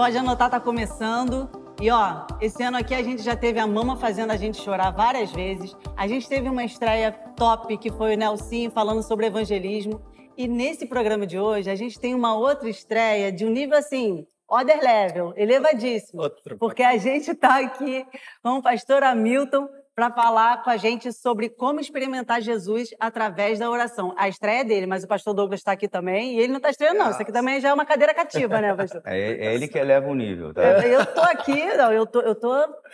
[0.00, 1.46] Pode anotar, tá começando.
[1.78, 4.92] E ó, esse ano aqui a gente já teve a mama fazendo a gente chorar
[4.92, 5.76] várias vezes.
[5.94, 10.00] A gente teve uma estreia top que foi o Nelsinho falando sobre evangelismo.
[10.38, 14.26] E nesse programa de hoje a gente tem uma outra estreia de um nível assim,
[14.48, 16.22] other level, elevadíssimo.
[16.22, 16.56] Outro.
[16.56, 18.06] Porque a gente tá aqui
[18.42, 19.68] com o pastor Hamilton
[20.00, 24.14] para falar com a gente sobre como experimentar Jesus através da oração.
[24.16, 26.70] A estreia é dele, mas o pastor Douglas está aqui também e ele não está
[26.70, 27.10] estreando, não.
[27.10, 29.02] Isso aqui também já é uma cadeira cativa, né, pastor?
[29.04, 30.62] É, é ele que eleva o nível, tá?
[30.86, 32.50] Eu, tô aqui, não, eu tô, eu tô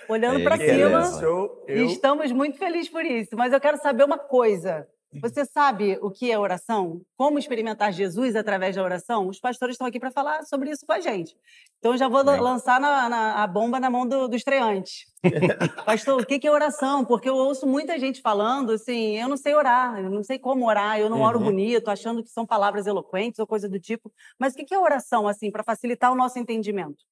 [0.08, 1.20] olhando É para cima eleva.
[1.22, 3.36] Eu, e eu, estamos muito felizes por isso.
[3.36, 4.88] Mas eu quero saber uma coisa.
[5.22, 7.00] Você sabe o que é oração?
[7.16, 9.28] Como experimentar Jesus através da oração?
[9.28, 11.34] Os pastores estão aqui para falar sobre isso com a gente.
[11.78, 12.38] Então já vou Bem.
[12.40, 15.06] lançar na- na- a bomba na mão do, do estreante.
[15.86, 17.04] Pastor, o que é oração?
[17.04, 20.66] Porque eu ouço muita gente falando assim, eu não sei orar, eu não sei como
[20.66, 21.44] orar, eu não oro Uhum.
[21.46, 24.12] bonito, achando que são palavras eloquentes ou coisa do tipo.
[24.38, 27.04] Mas o que que é oração, assim, para facilitar o nosso entendimento?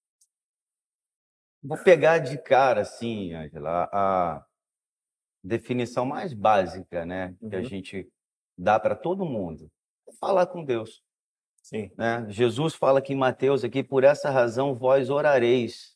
[1.62, 4.44] Vou pegar de cara, assim, Angela, a
[5.44, 7.64] definição mais básica, né, que a Uhum.
[7.64, 8.08] gente
[8.56, 9.70] dá para todo mundo.
[10.08, 11.02] É falar com Deus,
[11.62, 11.90] sim.
[11.98, 12.24] né?
[12.30, 15.94] Jesus fala aqui em Mateus aqui, por essa razão vós orareis.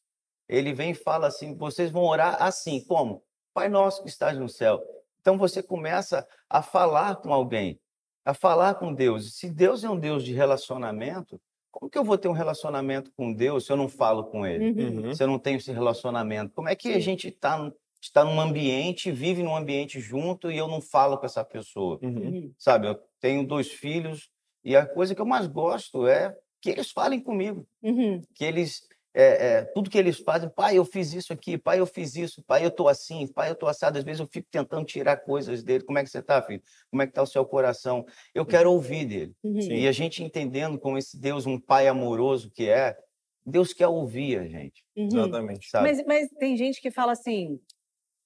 [0.48, 3.22] Ele vem e fala assim, vocês vão orar assim, como?
[3.54, 4.82] Pai nosso que estás no céu.
[5.20, 7.78] Então você começa a falar com alguém,
[8.24, 9.34] a falar com Deus.
[9.36, 13.32] Se Deus é um Deus de relacionamento, como que eu vou ter um relacionamento com
[13.32, 14.82] Deus se eu não falo com ele?
[14.82, 15.14] Uhum.
[15.14, 16.52] se eu não tenho esse relacionamento?
[16.54, 17.00] Como é que a Sim.
[17.00, 21.44] gente está está num ambiente, vive num ambiente junto e eu não falo com essa
[21.44, 21.98] pessoa?
[22.02, 22.10] Uhum.
[22.28, 22.54] Uhum.
[22.58, 24.28] Sabe, eu tenho dois filhos
[24.64, 28.20] e a coisa que eu mais gosto é que eles falem comigo, Uhum.
[28.34, 31.86] que eles é, é, tudo que eles fazem, pai, eu fiz isso aqui, pai, eu
[31.86, 33.98] fiz isso, pai, eu tô assim, pai, eu tô assado.
[33.98, 35.82] Às vezes eu fico tentando tirar coisas dele.
[35.82, 36.62] Como é que você tá, filho?
[36.88, 38.04] Como é que tá o seu coração?
[38.32, 39.32] Eu quero ouvir dele.
[39.42, 39.60] Uhum.
[39.60, 39.72] Sim.
[39.74, 42.96] E a gente entendendo como esse Deus, um pai amoroso que é,
[43.44, 45.08] Deus quer ouvir a gente, Uhum.
[45.08, 45.68] Exatamente.
[45.68, 45.88] sabe?
[45.88, 47.58] Mas, mas tem gente que fala assim: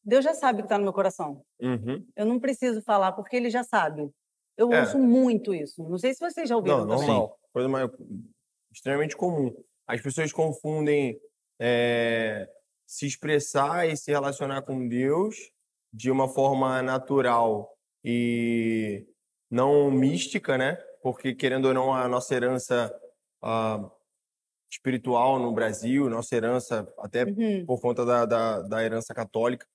[0.05, 1.43] Deus já sabe o que está no meu coração.
[1.61, 2.05] Uhum.
[2.17, 4.11] Eu não preciso falar, porque ele já sabe.
[4.57, 4.81] Eu É.
[4.81, 5.83] ouço muito isso.
[5.89, 6.79] Não sei se vocês já ouviram.
[6.81, 7.39] Não, normal.
[7.53, 7.91] Coisa mais
[8.73, 9.55] extremamente comum.
[9.87, 11.19] As pessoas confundem
[11.61, 12.49] é,
[12.87, 15.37] se expressar e se relacionar com Deus
[15.93, 17.73] de uma forma natural
[18.05, 19.07] e
[19.51, 20.77] não mística, né?
[21.03, 22.95] Porque, querendo ou não, a nossa herança
[23.43, 23.91] ah,
[24.71, 27.65] espiritual no Brasil, nossa herança até Uhum.
[27.67, 29.67] por conta da, da, da herança católica,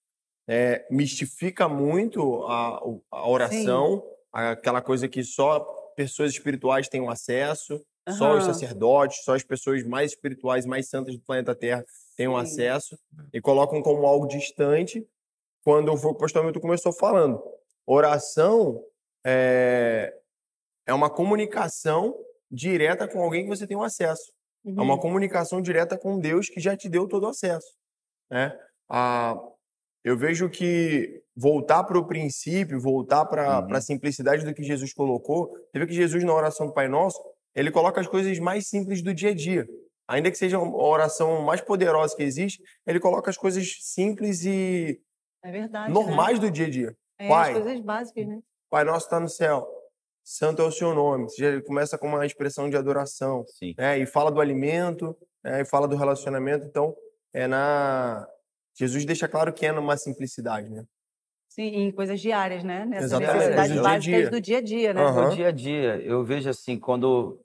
[0.47, 2.80] é, mistifica muito a,
[3.12, 5.59] a oração, aquela coisa que só
[5.96, 11.22] pessoas espirituais têm acesso, só os sacerdotes, só as pessoas mais espirituais, mais santas do
[11.22, 11.84] planeta Terra
[12.16, 12.41] têm um Sim.
[12.41, 12.97] acesso,
[13.34, 15.06] e colocam como algo distante,
[15.63, 17.44] quando o pastor Milton começou falando.
[17.86, 18.81] Oração
[19.25, 20.13] é,
[20.86, 22.16] é uma comunicação
[22.50, 24.31] direta com alguém que você tem um acesso.
[24.66, 25.00] É uma Uhum.
[25.00, 27.75] comunicação direta com Deus que já te deu todo o acesso.
[28.30, 28.57] Né?
[28.90, 29.36] Ah,
[30.07, 33.73] eu vejo que voltar para o princípio, voltar para Uhum.
[33.75, 37.22] a simplicidade do que Jesus colocou, você vê que Jesus, na oração do Pai Nosso,
[37.56, 39.68] ele coloca as coisas mais simples do dia a dia.
[40.07, 45.00] Ainda que seja a oração mais poderosa que existe, ele coloca as coisas simples e
[45.44, 45.91] É verdade.
[45.94, 46.88] normais do dia a dia.
[47.19, 47.25] Né?
[47.25, 47.51] É, Pai.
[47.53, 48.39] as coisas básicas, né?
[48.69, 49.68] Pai Nosso está no céu,
[50.24, 51.25] santo é o seu nome.
[51.29, 53.74] Você já começa com uma expressão de adoração Sim.
[53.78, 54.00] né?
[54.00, 55.62] E fala do alimento, né?
[55.62, 56.66] E fala do relacionamento.
[56.66, 56.95] Então,
[57.34, 58.25] é na
[58.78, 60.86] Jesus deixa claro que é numa simplicidade, né?
[61.50, 62.86] Sim, em coisas diárias, né?
[62.86, 64.30] Nessas Exatamente, necessidades coisas do dia a básicas dia.
[64.30, 65.02] do dia a dia, né?
[65.02, 65.26] Aham.
[65.26, 67.40] No dia a dia, eu vejo assim, quando,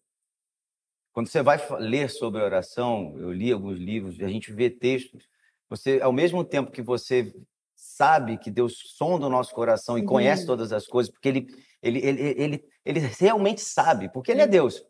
[1.13, 5.29] quando você vai ler sobre oração, eu li alguns livros, a gente vê textos,
[5.69, 7.33] você, ao mesmo tempo que você
[7.75, 10.05] sabe que Deus sonda o nosso coração e Uhum.
[10.05, 11.47] conhece todas as coisas, porque ele,
[11.83, 14.51] ele, ele, ele, ele realmente sabe, porque ele é Uhum.
[14.51, 14.83] Deus.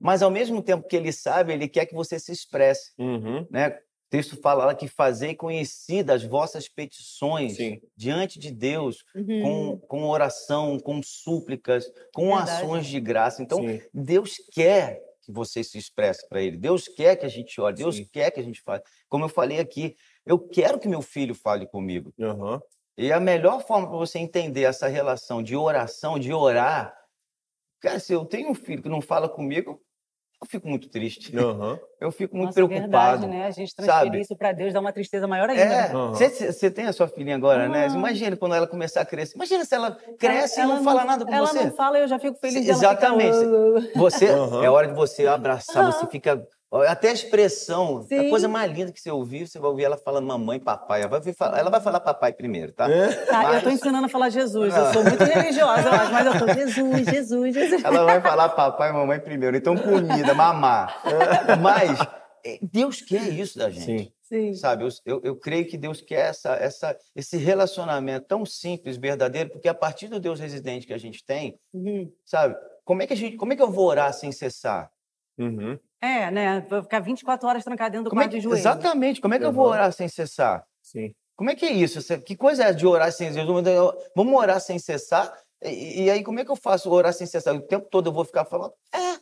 [0.00, 3.48] Mas ao mesmo tempo que ele sabe, ele quer que você se expresse, Uhum.
[3.50, 3.78] né?
[4.08, 7.80] O texto fala lá que fazei conhecidas as vossas petições Sim.
[7.94, 9.42] diante de Deus Uhum.
[9.42, 11.84] com, com oração, com súplicas,
[12.14, 12.50] com Verdade.
[12.50, 13.42] ações de graça.
[13.42, 13.80] Então, Sim.
[13.92, 16.56] Deus quer que você se expresse para Ele.
[16.56, 17.76] Deus quer que a gente ore.
[17.76, 18.06] Deus Sim.
[18.10, 18.82] quer que a gente fale.
[19.10, 19.94] Como eu falei aqui,
[20.24, 22.14] eu quero que meu filho fale comigo.
[22.18, 22.60] Aham.
[22.96, 26.96] E a melhor forma para você entender essa relação de oração, de orar,
[27.80, 29.80] cara, se eu tenho um filho que não fala comigo,
[30.40, 31.36] eu fico muito triste.
[31.36, 31.78] Aham.
[32.00, 33.18] Eu fico muito Nossa, é preocupado.
[33.22, 33.46] verdade, né?
[33.46, 34.20] A gente transferir sabe?
[34.20, 35.60] isso para Deus dá uma tristeza maior ainda.
[35.62, 36.12] É, né?
[36.12, 37.88] Você tem a sua filhinha agora, né?
[37.90, 37.92] Ah.
[37.96, 39.34] Imagina quando ela começar a crescer.
[39.34, 41.64] Imagina se ela cresce Ela e não fala nada com ela você.
[41.64, 43.36] não fala, eu já fico feliz dela exatamente.
[43.36, 46.40] ficar- Você é hora de você abraçar, você fica
[46.86, 48.26] até a expressão, Sim.
[48.26, 51.00] a coisa mais linda que você ouvir, você vai ouvir ela falando mamãe, papai.
[51.00, 52.90] Ela vai, ouvir falar- ela vai falar papai primeiro, tá?
[52.90, 53.08] É.
[53.26, 54.74] Tá, eu tô ensinando a falar Jesus.
[54.74, 57.84] Eu sou muito religiosa, eu acho, mas eu tô Jesus, Jesus, Jesus.
[57.84, 59.56] ela vai falar papai e mamãe primeiro.
[59.56, 61.02] Então comida, mamar.
[61.60, 61.98] Mas
[62.44, 63.84] é, Deus quer isso da gente.
[64.04, 64.12] Sim.
[64.28, 64.52] Sim.
[64.52, 69.48] Sabe, eu, eu, eu creio que Deus quer essa, essa, esse relacionamento tão simples, verdadeiro,
[69.48, 72.12] porque a partir do Deus residente que a gente tem, Uhum.
[72.26, 72.54] sabe,
[72.84, 74.90] como é que a gente, como é que eu vou orar sem cessar?
[75.38, 75.78] Uhum.
[76.00, 76.60] É, né?
[76.68, 78.58] Vou ficar 24 horas trancado dentro do Como é quarto que, de joelho.
[78.58, 79.72] exatamente, como é que eu vou Uhum.
[79.72, 80.64] orar sem cessar?
[80.82, 81.12] Sim.
[81.36, 82.00] Como é que é isso?
[82.22, 83.46] Que coisa é de orar sem cessar?
[84.14, 85.32] Vamos orar sem cessar?
[85.62, 87.54] E, e aí, como é que eu faço orar sem cessar?
[87.54, 88.72] O tempo todo eu vou ficar falando?
[88.94, 89.18] É.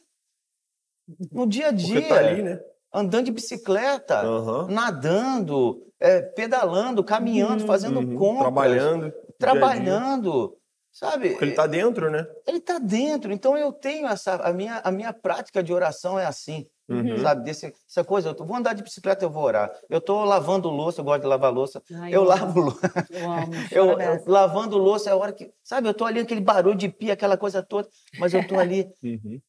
[1.33, 2.61] No dia a dia, Porque tá ali, né?
[2.93, 4.67] andando de bicicleta, Aham.
[4.69, 7.67] nadando, é, pedalando, caminhando, Uhum.
[7.67, 8.17] fazendo Uhum.
[8.17, 9.13] compras, Trabalhando.
[9.39, 10.57] trabalhando,
[10.99, 11.31] sabe?
[11.31, 12.27] Porque ele tá dentro, né?
[12.47, 13.33] Ele tá dentro.
[13.33, 17.19] Então eu tenho essa a minha a minha prática de oração é assim, Uhum.
[17.19, 17.43] sabe?
[17.45, 19.71] Desse, essa coisa, eu tô- vou andar de bicicleta, eu vou orar.
[19.91, 21.83] Eu tô lavando louça, eu gosto de lavar louça.
[21.93, 22.29] Ai, eu amo.
[22.31, 22.93] lavo louça.
[23.11, 23.53] Eu amo.
[23.73, 26.89] Eu, eu lavando louça é a hora que, sabe, eu tô ali aquele barulho de
[26.89, 27.89] pia, aquela coisa toda,
[28.19, 29.41] mas eu tô ali, Uhum.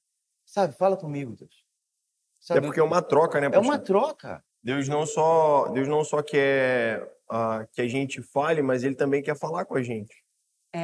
[0.46, 0.74] sabe?
[0.76, 1.52] Fala comigo, Deus.
[1.56, 2.62] É Sabe?
[2.68, 3.48] porque é uma troca, né?
[3.48, 3.86] é uma pastor?
[3.86, 4.44] troca.
[4.64, 9.22] Deus não só Deus não só quer ah, que a gente fale, mas ele também
[9.22, 10.16] quer falar com a gente.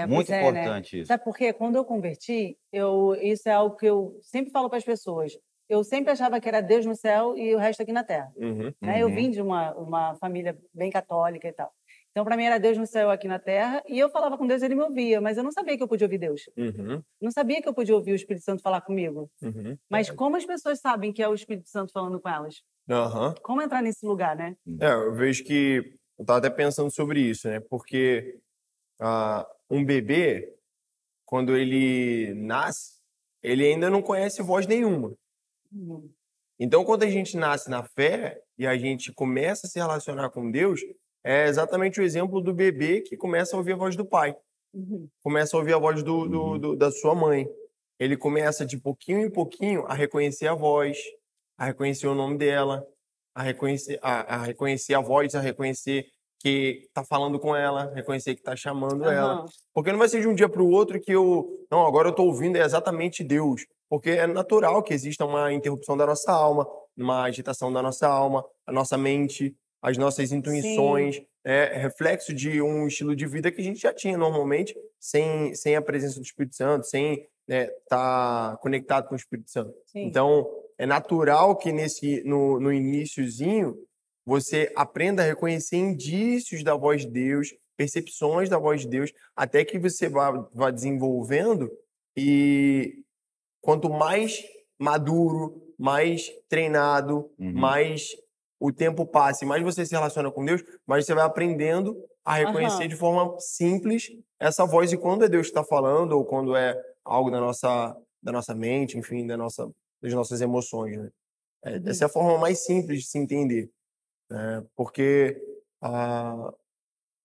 [0.02, 0.50] É, Muito é, né?
[0.62, 1.08] importante isso.
[1.08, 1.54] Sabe por quê?
[1.54, 5.34] Quando eu converti, eu, isso é algo que eu sempre falo para as pessoas.
[5.70, 8.32] Eu sempre achava que era Deus no céu e o resto aqui na terra.
[8.36, 8.74] Uhum.
[8.82, 9.02] né?
[9.02, 9.16] Eu Uhum.
[9.16, 11.72] vim de uma, uma família bem católica e tal.
[12.12, 13.82] Então, para mim, era Deus no céu aqui na terra.
[13.88, 15.20] E eu falava com Deus e ele me ouvia.
[15.20, 16.42] Mas eu não sabia que eu podia ouvir Deus.
[16.56, 17.02] Uhum.
[17.20, 19.32] Não sabia que eu podia ouvir o Espírito Santo falar comigo.
[19.42, 19.76] Uhum.
[19.90, 22.62] Mas como as pessoas sabem que é o Espírito Santo falando com elas?
[22.88, 23.34] Aham.
[23.42, 24.56] Como entrar nesse lugar, né?
[24.80, 27.60] É, eu vejo que eu tava até pensando sobre isso, né?
[27.62, 28.38] Porque
[29.00, 30.54] ah, um bebê,
[31.26, 32.94] quando ele nasce,
[33.42, 35.14] ele ainda não conhece voz nenhuma.
[35.72, 36.10] Uhum.
[36.60, 40.50] Então, quando a gente nasce na fé e a gente começa a se relacionar com
[40.52, 40.80] Deus,
[41.24, 44.36] é exatamente o exemplo do bebê que começa a ouvir a voz do pai,
[44.74, 45.08] Uhum.
[45.24, 46.60] começa a ouvir a voz do, do- Uhum.
[46.60, 47.48] do- da sua mãe.
[48.00, 50.98] Ele começa de pouquinho em pouquinho a reconhecer a voz,
[51.58, 52.86] a reconhecer o nome dela,
[53.36, 56.06] a reconhecer a, a reconhecer a voz, a reconhecer
[56.44, 59.36] que tá falando com ela, reconhecer que tá chamando ela.
[59.36, 59.46] Aham.
[59.74, 61.66] Porque não vai ser de um dia para o outro que eu.
[61.72, 63.66] Não, agora eu estou ouvindo é exatamente Deus.
[63.90, 66.68] Porque é natural que exista uma interrupção da nossa alma,
[66.98, 71.22] uma agitação da nossa alma, a nossa mente, as nossas intuições.
[71.46, 75.78] É reflexo de um estilo de vida que a gente já tinha normalmente, sem, sem
[75.78, 79.74] a presença do Espírito Santo, sem estar conectado com o Espírito Santo.
[79.86, 80.06] Sim.
[80.08, 80.46] Então,
[80.78, 83.78] é natural que nesse no, no iniciozinho
[84.26, 89.66] você aprenda a reconhecer indícios da voz de Deus, percepções da voz de Deus, até
[89.66, 91.70] que você vá, vá desenvolvendo
[92.16, 93.04] e
[93.62, 94.44] quanto mais
[94.80, 97.52] maduro, mais treinado, Uhum.
[97.54, 98.10] mais
[98.60, 101.96] o tempo passe, mais você se relaciona com Deus, mais você vai aprendendo
[102.26, 102.88] a reconhecer Aham.
[102.88, 104.10] de forma simples
[104.40, 107.96] essa voz e quando é Deus que está falando ou quando é algo da nossa
[108.22, 109.70] da nossa mente, enfim, da nossa
[110.02, 111.10] das nossas emoções, né?
[111.66, 111.90] É, Uhum.
[111.90, 113.70] Essa é a forma mais simples de se entender,
[114.34, 114.66] né?
[114.76, 115.40] Porque
[115.82, 116.52] ah,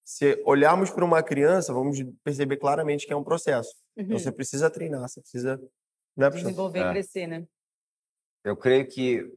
[0.03, 3.75] se olharmos para uma criança, vamos perceber claramente que é um processo.
[3.97, 4.19] Então Uhum.
[4.19, 5.61] você precisa treinar, você precisa,
[6.17, 6.31] né?
[6.31, 6.89] Desenvolver É.
[6.89, 7.47] e crescer, né?
[8.45, 9.31] Eu creio que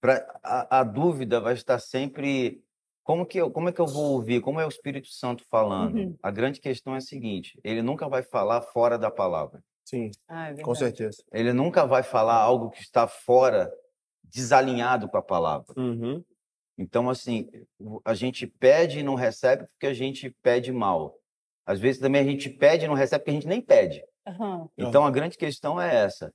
[0.00, 2.62] pra, a, a dúvida vai estar sempre
[3.02, 5.96] como que eu, como é que eu vou ouvir, como é o Espírito Santo falando.
[5.96, 6.16] Uhum.
[6.22, 9.62] A grande questão é a seguinte: ele nunca vai falar fora da palavra.
[9.84, 11.22] Sim, Ah, é com certeza.
[11.30, 13.70] Ele nunca vai falar algo que está fora,
[14.22, 15.74] desalinhado com a palavra.
[15.76, 16.24] Uhum.
[16.76, 17.48] Então, assim,
[18.04, 21.16] a gente pede e não recebe porque a gente pede mal.
[21.66, 24.04] Às vezes também a gente pede e não recebe porque a gente nem pede.
[24.26, 24.68] Aham.
[24.76, 26.32] Então a grande questão é essa: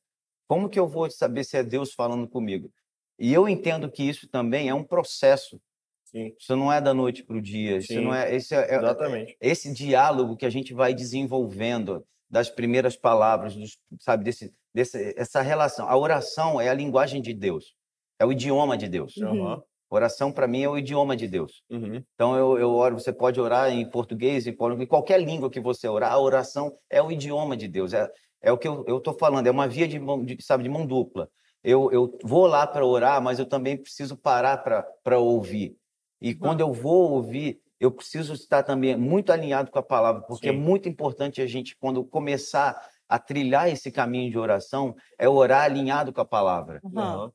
[0.48, 2.72] como que eu vou saber se é Deus falando comigo?
[3.18, 5.62] E eu entendo que isso também é um processo.
[6.06, 7.78] Sim, Isso não é da noite para o dia.
[7.78, 8.02] Isso Sim.
[8.02, 9.38] não é esse é, é- exatamente.
[9.40, 15.42] esse diálogo que a gente vai desenvolvendo das primeiras palavras, dos, sabe desse, desse essa
[15.42, 15.88] relação.
[15.88, 17.76] A oração é a linguagem de Deus,
[18.18, 19.18] é o idioma de Deus.
[19.18, 19.62] Uhum.
[19.90, 21.64] Oração para mim é o idioma de Deus.
[21.70, 22.04] Uhum.
[22.14, 25.88] Então eu, eu oro, você pode orar em português, em em qualquer língua que você
[25.88, 27.94] orar, a oração é o idioma de Deus.
[27.94, 28.08] É,
[28.42, 30.86] é o que eu estou falando, é uma via de mão, de, sabe, de mão
[30.86, 31.30] dupla.
[31.64, 34.58] Eu, eu vou lá para orar, mas eu também preciso parar
[35.04, 35.76] para ouvir.
[36.22, 40.50] E quando eu vou ouvir, eu preciso estar também muito alinhado com a palavra, porque
[40.50, 40.58] é Sim.
[40.58, 46.14] muito importante a gente, quando começar a trilhar esse caminho de oração, é orar alinhado
[46.14, 46.80] com a palavra.
[46.86, 47.00] Aham.
[47.00, 47.32] Aham.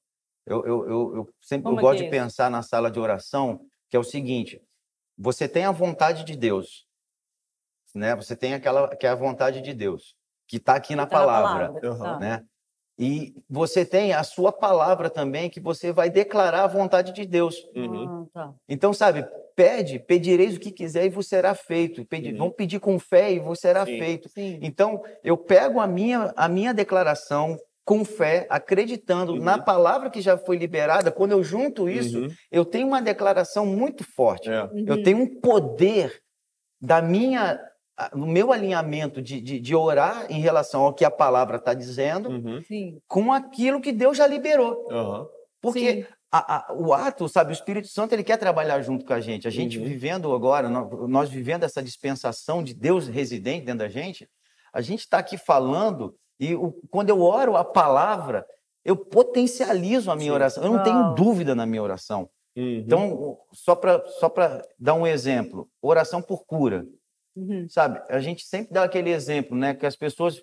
[0.46, 3.00] Eu, eu, eu, eu sempre eu é gosto que de é pensar na sala de
[3.00, 3.60] oração,
[3.90, 4.60] que é o seguinte:
[5.16, 6.86] você tem a vontade de Deus,
[7.94, 8.14] né?
[8.16, 10.14] Você tem aquela que é a vontade de Deus,
[10.46, 11.80] que está aqui na Tá na palavra.
[11.80, 12.18] Tá.
[12.18, 12.44] né?
[12.98, 17.56] E você tem a sua palavra também, que você vai declarar a vontade de Deus.
[17.74, 18.06] Uhum.
[18.06, 18.54] Ah, tá.
[18.68, 22.04] Então, sabe, pede, pedireis o que quiser e vos será feito.
[22.04, 22.38] Pedi, Uhum.
[22.38, 23.98] Vamos pedir com fé e vos será Sim.
[23.98, 24.28] feito.
[24.28, 24.60] Sim.
[24.62, 29.62] Então, eu pego a minha, a minha declaração, com fé, acreditando na Uhum.
[29.64, 31.12] palavra que já foi liberada.
[31.12, 32.28] Quando eu junto isso, Uhum.
[32.50, 34.48] eu tenho uma declaração muito forte.
[34.50, 34.68] É.
[34.86, 36.22] Eu tenho um poder
[36.80, 37.60] da minha,
[38.14, 42.30] no meu alinhamento de, de, de orar em relação ao que a palavra está dizendo,
[42.30, 42.62] Uhum.
[43.06, 45.28] Com aquilo que Deus já liberou.
[45.60, 46.06] Porque Sim.
[46.32, 49.46] a- a- o ato, sabe, o Espírito Santo, ele quer trabalhar junto com a gente.
[49.46, 49.84] A gente Uhum.
[49.84, 54.26] vivendo agora, nó- nós vivendo essa dispensação de Deus residente dentro da gente,
[54.72, 58.46] a gente está aqui falando e o- quando eu oro a palavra,
[58.84, 60.34] eu potencializo a minha Sim.
[60.34, 60.64] oração.
[60.64, 62.28] Eu não tenho dúvida na minha oração.
[62.56, 62.78] Uhum.
[62.78, 66.86] Então, só para só para dar um exemplo, oração por cura,
[67.34, 67.66] Uhum.
[67.68, 68.00] sabe?
[68.08, 70.42] A gente sempre dá aquele exemplo, né, que as pessoas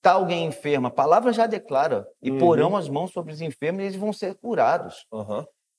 [0.00, 2.38] tá alguém enfermo, a palavra já declara, e Uhum.
[2.38, 5.04] porão as mãos sobre os enfermos e eles vão ser curados.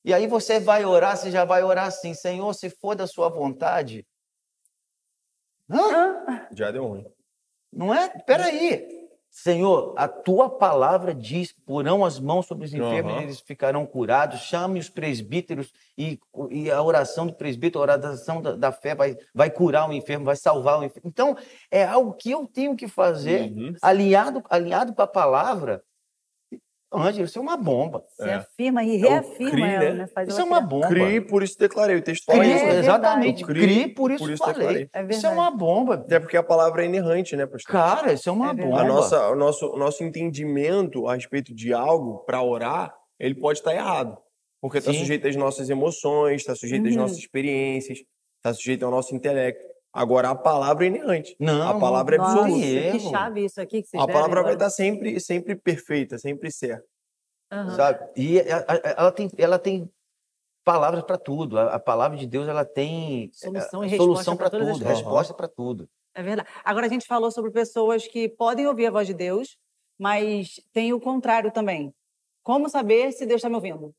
[0.04, 3.30] E aí você vai orar, você já vai orar assim, Senhor, se for da sua
[3.30, 4.06] vontade.
[5.70, 6.48] Hã?
[6.52, 7.06] Já deu ruim.
[7.72, 8.10] Não é?
[8.26, 8.99] Peraí.
[9.44, 14.42] Senhor, a tua palavra diz: porão as mãos sobre os enfermos e eles ficarão curados.
[14.42, 16.20] Chame os presbíteros e,
[16.50, 20.26] e a oração do presbítero, a oração da, da fé vai, vai curar o enfermo,
[20.26, 21.10] vai salvar o enfermo.
[21.10, 21.38] Então,
[21.72, 23.74] é algo que eu tenho que fazer, Uhum.
[23.82, 25.82] alinhado, alinhado com a palavra.
[26.92, 28.04] Ângelo, isso é uma bomba.
[28.10, 28.34] Você É.
[28.34, 29.92] afirma e É reafirma CRI, ela, né?
[29.94, 30.08] né?
[30.08, 30.88] Faz Isso é uma bomba.
[30.88, 31.98] Crie, por isso declarei.
[31.98, 32.66] O texto fala Cri, isso.
[32.66, 33.46] É exatamente.
[33.46, 34.56] Cri, Cri, por isso, por isso falei.
[34.88, 34.90] declarei.
[34.94, 35.94] É Isso é uma bomba.
[35.96, 37.72] Até porque a palavra é inerrante, né, pastor?
[37.72, 38.82] Cara, isso é uma É bomba.
[38.82, 43.60] A nossa, o, nosso, o nosso entendimento a respeito de algo para orar, ele pode
[43.60, 44.18] estar errado.
[44.62, 47.02] Porque está sujeito às nossas emoções, está sujeito às Uhum.
[47.02, 48.00] nossas experiências,
[48.38, 49.64] está sujeito ao nosso intelecto.
[49.94, 51.36] Agora, a palavra é inerrante.
[51.40, 52.62] Não, a palavra é Nossa, absoluta.
[52.62, 54.54] tem que chave isso aqui que vocês A palavra vai agora.
[54.54, 56.86] estar sempre, sempre perfeita, sempre certa.
[57.52, 57.76] Aham.
[57.76, 58.12] sabe?
[58.16, 59.92] E a- a- ela tem, ela tem
[60.64, 61.58] palavras para tudo.
[61.58, 65.34] A, a palavra de Deus ela tem Solução eh, e solução para as tudo, resposta
[65.34, 65.90] para tudo.
[66.14, 66.48] É verdade.
[66.64, 69.58] Agora a gente falou sobre pessoas que podem ouvir a voz de Deus,
[69.98, 71.92] mas tem o contrário também.
[72.44, 73.94] Como saber se Deus está me ouvindo?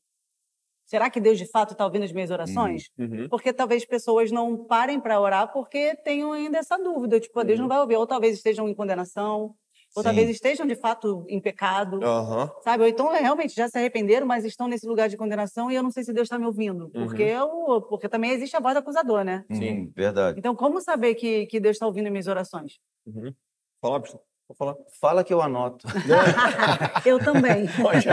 [0.91, 2.89] Será que Deus de fato está ouvindo as minhas orações?
[2.99, 3.29] Uhum.
[3.29, 7.57] Porque talvez pessoas não parem para orar porque tenham ainda essa dúvida, tipo, "Ah, Deus
[7.61, 9.55] não vai ouvir, ou talvez estejam em condenação,
[9.95, 10.03] ou Sim.
[10.03, 12.51] talvez estejam de fato em pecado, Aham.
[12.61, 12.83] sabe?
[12.83, 15.83] Ou então é, realmente já se arrependeram, mas estão nesse lugar de condenação e eu
[15.83, 18.79] não sei se Deus está me ouvindo, porque eu, porque também existe a voz do
[18.79, 19.45] acusador, né?
[19.49, 19.83] Sim.
[19.83, 20.39] Hum, verdade.
[20.39, 22.73] Então como saber que, que Deus está ouvindo as minhas orações?
[23.05, 23.33] Uhum.
[23.81, 24.21] Fala, pastor.
[24.51, 24.75] Vou falar.
[24.99, 25.87] Fala que eu anoto.
[27.05, 27.67] eu também.
[27.81, 28.05] Pode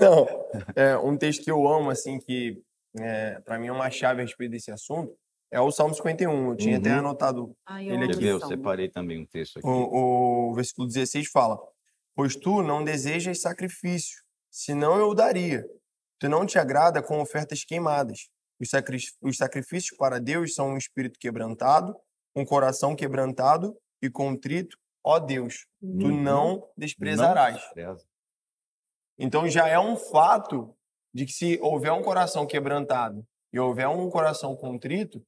[0.00, 0.26] Não,
[0.74, 2.62] é, um texto que eu amo, assim, que
[2.98, 5.14] é, para mim é uma chave a respeito desse assunto,
[5.52, 6.50] é o Salmo 51.
[6.50, 6.98] Eu tinha até Uhum.
[6.98, 8.24] anotado Ai, eu Ele aqui.
[8.24, 9.68] Eu separei também um texto aqui.
[9.68, 11.58] O, o versículo 16 fala:
[12.14, 15.64] Pois tu não desejas sacrifício, senão eu o daria.
[16.18, 18.28] Tu não te agrada com ofertas queimadas.
[18.58, 21.94] Os, sacri os sacrifícios para Deus são um espírito quebrantado,
[22.34, 24.78] um coração quebrantado e contrito.
[25.08, 26.20] Ó Deus, tu Uhum.
[26.20, 27.54] não desprezarás.
[27.54, 28.04] Não despreza.
[29.18, 30.74] Então já é um fato
[31.14, 35.24] de que se houver um coração quebrantado e houver um coração contrito,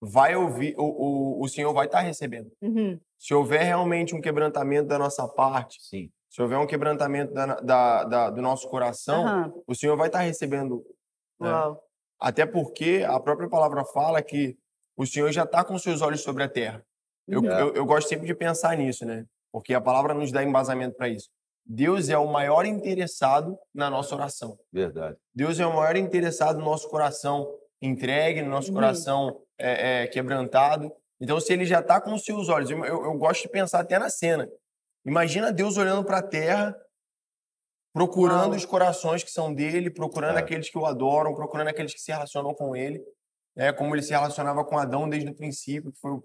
[0.00, 2.50] vai ouvir, o, o, o Senhor vai estar recebendo.
[2.62, 3.00] Uhum.
[3.18, 6.10] Se houver realmente um quebrantamento da nossa parte, Sim.
[6.28, 9.52] se houver um quebrantamento da, da- da- do nosso coração, Aham.
[9.66, 10.84] o Senhor vai estar recebendo.
[11.40, 11.50] né?
[11.50, 11.82] Uau.
[12.20, 14.56] Até porque a própria palavra fala que
[14.96, 16.84] o Senhor já está com seus olhos sobre a terra.
[17.30, 17.46] Eu, Uhum.
[17.50, 19.24] eu, eu gosto sempre de pensar nisso, né?
[19.52, 21.28] Porque a palavra nos dá embasamento para isso.
[21.64, 24.58] Deus é o maior interessado na nossa oração.
[24.72, 25.16] Verdade.
[25.34, 27.46] Deus é o maior interessado no nosso coração
[27.80, 28.74] entregue, no nosso Uhum.
[28.74, 30.90] coração é, é, quebrantado.
[31.20, 33.98] Então, se ele já está com os seus olhos, eu, eu- gosto de pensar até
[33.98, 34.48] na cena.
[35.04, 36.74] Imagina Deus olhando para a terra,
[37.92, 38.56] procurando Uau.
[38.56, 40.40] os corações que são dele, procurando É.
[40.40, 43.02] aqueles que o adoram, procurando aqueles que se relacionam com ele.
[43.56, 46.22] É como ele se relacionava com Adão desde o princípio, que foi o,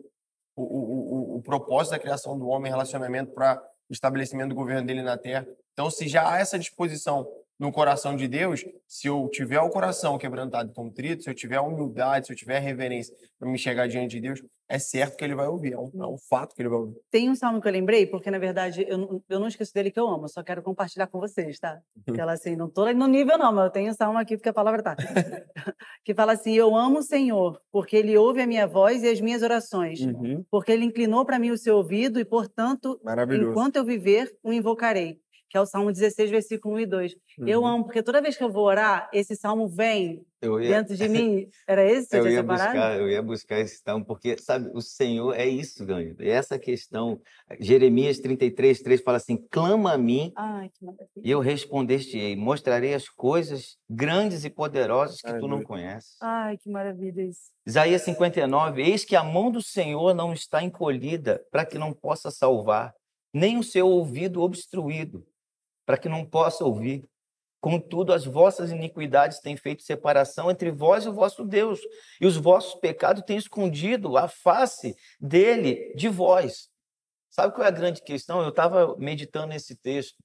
[0.55, 5.01] o, o, o, propósito da criação do homem, relacionamento para o estabelecimento do governo dele
[5.01, 5.45] na terra.
[5.74, 7.27] Então, se já há essa disposição
[7.59, 11.59] no coração de Deus, se eu tiver o coração quebrantado e contrito, se eu tiver
[11.59, 15.36] humildade, se eu tiver reverência para me chegar diante de Deus, é certo que ele
[15.36, 16.95] vai ouvir, é um, é um fato que ele vai ouvir.
[17.12, 19.91] Tem um salmo que eu lembrei, porque na verdade eu, não- eu não esqueço dele
[19.91, 21.79] que eu amo, só quero compartilhar com vocês, tá?
[22.19, 24.53] Ela assim, não tô no nível não, mas eu tenho um salmo aqui porque a
[24.53, 24.95] palavra tá.
[26.03, 29.22] que fala assim: Eu amo o Senhor, porque ele ouve a minha voz e as
[29.22, 30.00] minhas orações,
[30.50, 33.00] porque ele inclinou para mim o seu ouvido e, portanto,
[33.51, 35.19] enquanto eu viver, o invocarei.
[35.55, 37.15] Que é o Salmo 16, versículo 1 e 2.
[37.47, 37.65] Eu Uhum.
[37.67, 41.07] amo, porque toda vez que eu vou orar, esse salmo vem Eu ia, dentro de
[41.07, 41.47] mim.
[41.65, 42.74] Era esse que eu tinha ia separado?
[42.74, 46.13] buscar, eu ia buscar esse salmo, porque, sabe, o Senhor é isso, Ganho.
[46.19, 47.21] É essa questão.
[47.57, 50.69] Jeremias 33, 3 fala assim: clama a mim Ai,
[51.24, 55.65] e eu respondeste-ei, mostrarei as coisas grandes e poderosas que tu não Aleluia.
[55.65, 56.17] conheces.
[56.21, 57.43] Ai, que maravilha isso.
[57.65, 62.29] Isaías 59, eis que a mão do Senhor não está encolhida para que não possa
[62.29, 62.93] salvar,
[63.33, 65.25] nem o seu ouvido obstruído,
[65.86, 67.08] para que não possa ouvir.
[67.62, 71.80] Contudo, as vossas iniquidades têm feito separação entre vós e o vosso Deus,
[72.22, 76.70] e os vossos pecados têm escondido a face dele de vós.
[77.30, 78.42] Sabe qual é a grande questão?
[78.42, 80.15] Eu estava meditando nesse texto.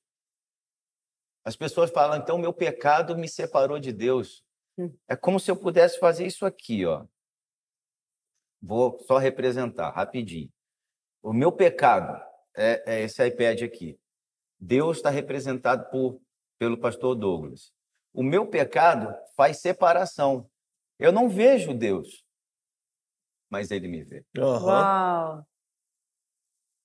[1.45, 4.45] As pessoas falam, então, meu pecado me separou de Deus.
[4.79, 4.95] Hum.
[5.09, 7.05] É como se eu pudesse fazer isso aqui, ó.
[8.63, 10.51] Vou só representar rapidinho.
[11.23, 12.23] O meu pecado
[12.57, 13.99] é, é esse iPad aqui.
[14.61, 16.21] Deus está representado por,
[16.59, 17.73] pelo pastor Douglas.
[18.13, 20.49] O meu pecado faz separação.
[20.99, 22.25] Eu não vejo Deus,
[23.49, 24.25] mas ele me vê.
[24.37, 24.65] Uhum.
[24.65, 25.47] Uau!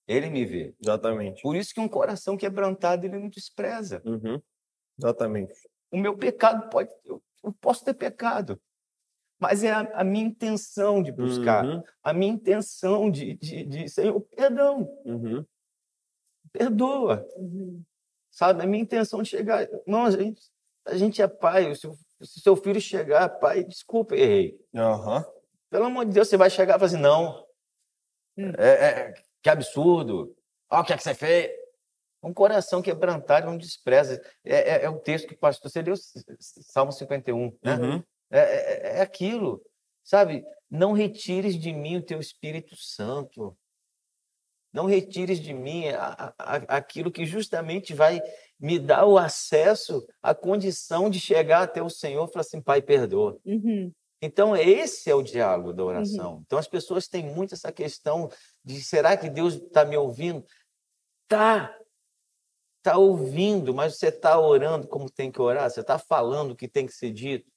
[0.08, 0.74] Ele me vê.
[0.82, 1.42] Exatamente.
[1.42, 4.02] Por isso que um coração quebrantado ele não despreza.
[4.06, 4.42] Uhum.
[4.98, 5.54] Exatamente.
[5.92, 8.62] O meu pecado pode, eu, eu posso ter pecado,
[9.40, 11.84] mas é a, a minha intenção de buscar, uhum.
[12.04, 14.88] a minha intenção de, de, de Senhor, perdão.
[15.04, 15.46] Uhum.
[16.58, 17.28] Perdoa.
[17.36, 17.84] Uhum.
[18.32, 19.68] Sabe, a minha intenção de chegar.
[19.88, 20.42] Não, a gente,
[20.86, 21.74] a gente é pai.
[21.76, 21.90] Se,
[22.22, 24.60] se seu filho chegar, pai, desculpa, errei.
[24.74, 25.24] Uhum.
[25.70, 27.46] Pelo amor de Deus, você vai chegar e falar assim: não.
[28.38, 28.52] Hum.
[28.58, 30.36] É, é, que absurdo.
[30.70, 31.52] Olha o que é que você fez.
[32.22, 34.22] Um coração quebrantado não despreza.
[34.44, 35.70] É, é, é o texto que o pastor.
[35.70, 35.96] Você leu
[36.40, 37.76] Salmo 51, né?
[37.76, 38.04] Uhum.
[38.32, 39.62] É, é, é aquilo,
[40.04, 40.44] sabe?
[40.70, 43.56] Não retires de mim o teu Espírito Santo.
[44.76, 48.22] Não retires de mim a, a, aquilo que justamente vai
[48.60, 52.82] me dar o acesso, a condição de chegar até o Senhor e falar assim, Pai,
[52.82, 53.40] perdoa.
[53.46, 53.90] Uhum.
[54.22, 56.34] Então, esse é o diálogo da oração.
[56.34, 56.44] Uhum.
[56.46, 58.30] Então, as pessoas têm muito essa questão
[58.66, 60.44] de será que Deus está me ouvindo?
[61.30, 61.74] Tá.
[62.80, 65.70] Está ouvindo, mas você está orando como tem que orar?
[65.70, 67.50] Você está falando o que tem que ser dito?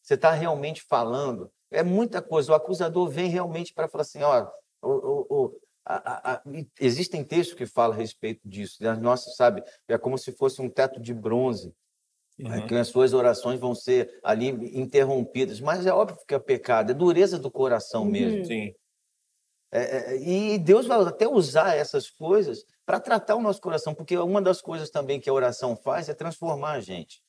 [0.00, 1.50] Você está realmente falando?
[1.72, 2.52] É muita coisa.
[2.52, 4.48] O acusador vem realmente para falar assim: ó,
[4.80, 6.42] o, o, o a, a,
[6.80, 8.82] existem textos que falam a respeito disso.
[9.00, 11.72] Nossa, sabe, é como se fosse um teto de bronze.
[12.38, 12.52] Uhum.
[12.52, 16.90] É, que as suas orações vão ser ali interrompidas, mas é óbvio que é pecado,
[16.90, 18.10] é dureza do coração uhum.
[18.10, 18.44] mesmo.
[18.44, 18.74] Sim.
[19.72, 24.16] É, é, e Deus vai até usar essas coisas para tratar o nosso coração, porque
[24.18, 27.16] uma das coisas também que a oração faz é transformar a gente.
[27.16, 27.22] Sim.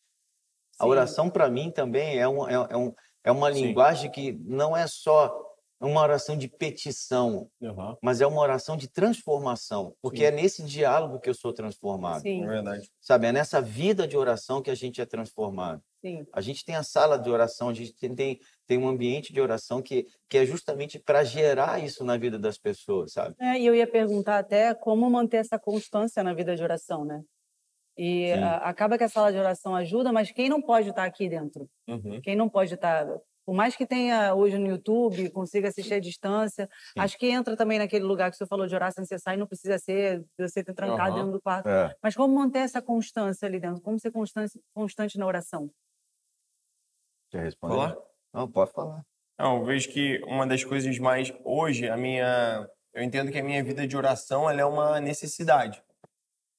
[0.80, 3.62] A oração, para mim, também é, um, é, é, um, é uma Sim.
[3.62, 5.47] linguagem que não é só
[5.86, 7.96] uma oração de petição, uhum.
[8.02, 10.26] mas é uma oração de transformação, porque Sim.
[10.26, 12.22] é nesse diálogo que eu sou transformado.
[12.22, 12.44] Sim.
[12.44, 12.92] É verdade.
[13.00, 15.82] Sabe, é nessa vida de oração que a gente é transformado.
[16.02, 16.26] Sim.
[16.34, 19.82] A gente tem a sala de oração, a gente tem, tem, um ambiente de oração
[19.82, 23.36] que, que é justamente para gerar isso na vida das pessoas, sabe?
[23.40, 27.22] É, e eu ia perguntar até como manter essa constância na vida de oração, né?
[27.98, 31.28] E a, acaba que a sala de oração ajuda, mas quem não pode estar aqui
[31.28, 31.68] dentro?
[31.88, 32.22] Uhum.
[32.22, 33.08] Quem não pode estar
[33.48, 37.00] por mais que tenha hoje no YouTube, consiga assistir à distância, Sim.
[37.00, 39.48] acho que entra também naquele lugar que você falou de orar sem cessar e não
[39.48, 41.16] precisa ser você ter trancado uhum.
[41.16, 41.70] dentro do quarto.
[41.70, 41.96] É.
[42.04, 43.82] Mas como manter essa constância ali dentro?
[43.82, 45.72] Como ser constante, constante na oração?
[47.32, 47.74] Quer responder?
[47.74, 47.98] Falar?
[48.34, 49.02] Não, pode falar.
[49.40, 53.44] Não, eu vejo que uma das coisas mais hoje, a minha, eu entendo que a
[53.44, 55.82] minha vida de oração ela é uma necessidade.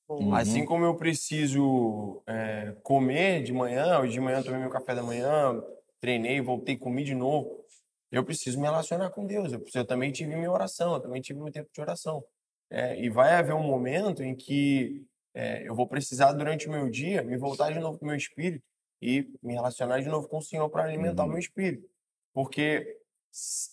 [0.09, 0.35] Uhum.
[0.35, 4.95] Assim como eu preciso é, comer de manhã, hoje de manhã eu tomei meu café
[4.95, 5.63] da manhã,
[6.01, 7.65] treinei, voltei, comi de novo.
[8.11, 9.53] Eu preciso me relacionar com Deus.
[9.53, 12.25] Eu, eu também tive minha oração, eu também tive meu tempo de oração.
[12.71, 16.89] É, e vai haver um momento em que é, eu vou precisar, durante o meu
[16.91, 18.65] dia, me voltar de novo com o meu espírito
[19.01, 21.29] e me relacionar de novo com o Senhor para alimentar uhum.
[21.29, 21.89] o meu espírito.
[22.33, 22.99] Porque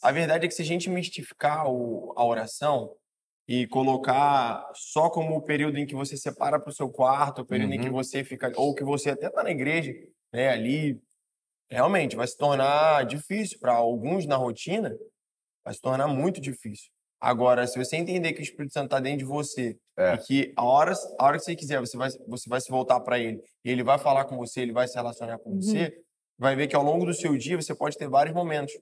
[0.01, 2.95] a verdade é que se a gente mistificar o, a oração
[3.47, 7.45] e colocar só como o período em que você separa para o seu quarto, o
[7.45, 7.75] período uhum.
[7.75, 7.93] em que uhum.
[7.93, 9.93] você fica, ou que você até está na igreja,
[10.31, 11.01] né, ali
[11.69, 14.95] realmente vai se tornar difícil para alguns na rotina,
[15.63, 16.89] vai se tornar muito difícil.
[17.19, 20.13] Agora, se você entender que o Espírito Santo está dentro de você é.
[20.13, 22.99] e que a hora, a hora que você quiser, você vai, você vai se voltar
[22.99, 25.61] para ele e ele vai falar com você, ele vai se relacionar com uhum.
[25.61, 25.97] você,
[26.37, 28.73] vai ver que ao longo do seu dia você pode ter vários momentos.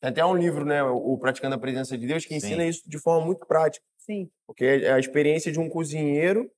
[0.00, 2.46] Tem até um livro, né, o Praticando a Presença de Deus, que Sim.
[2.46, 3.84] ensina isso de forma muito prática.
[3.98, 4.30] Sim.
[4.46, 6.50] Porque é a experiência de um cozinheiro,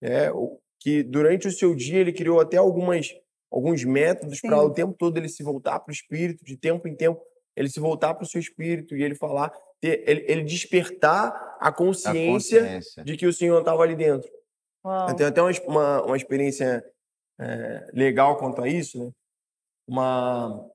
[0.00, 0.30] né,
[0.78, 3.08] que durante o seu dia ele criou até algumas
[3.50, 6.94] alguns métodos para o tempo todo ele se voltar para o espírito, de tempo em
[6.94, 7.20] tempo
[7.56, 11.72] ele se voltar para o seu espírito e ele falar, ter, ele, ele despertar a
[11.72, 14.30] consciência, a consciência, de que o Senhor estava ali dentro.
[14.84, 15.08] Uau.
[15.08, 16.84] Eu tenho até uma, uma, experiência
[17.40, 19.10] é, legal quanto a isso, né?
[19.88, 20.68] Uma,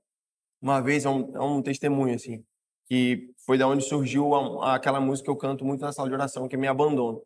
[0.61, 2.43] uma vez, é um, é um testemunho, assim,
[2.87, 6.15] que foi da onde surgiu a, aquela música que eu canto muito na sala de
[6.15, 7.21] oração, que é Me Abandono.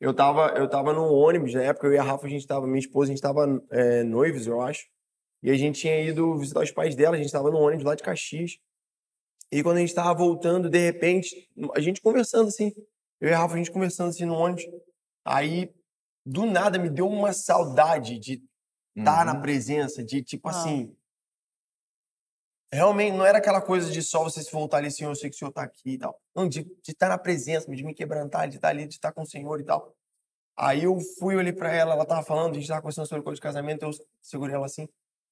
[0.00, 2.66] Eu tava, eu tava no ônibus, na época eu e a Rafa, a gente tava,
[2.66, 4.84] minha esposa, a gente tava é, noivos, eu acho.
[5.42, 7.94] E a gente tinha ido visitar os pais dela, a gente tava no ônibus lá
[7.94, 8.58] de Caxias.
[9.50, 12.72] E quando a gente tava voltando, de repente, a gente conversando assim,
[13.20, 14.64] eu e a Rafa, a gente conversando assim no ônibus.
[15.24, 15.72] Aí,
[16.24, 18.42] do nada, me deu uma saudade de
[18.96, 19.42] estar na Uhum.
[19.42, 20.50] presença, de tipo Ah.
[20.50, 20.94] assim.
[22.76, 25.36] Realmente, não era aquela coisa de só você se voltar ali, Senhor, eu sei que
[25.36, 26.20] o Senhor tá aqui e tal.
[26.34, 29.22] Não, de de estar na presença, de me quebrantar, de estar ali, de estar com
[29.22, 29.96] o Senhor e tal.
[30.54, 33.36] Aí eu fui, olhei pra ela, ela tava falando, a gente tava conversando sobre coisa
[33.36, 34.86] de casamento, eu segurei ela assim.